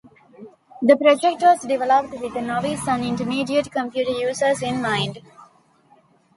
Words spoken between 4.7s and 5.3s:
mind.